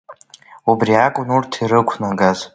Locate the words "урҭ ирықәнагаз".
1.35-2.39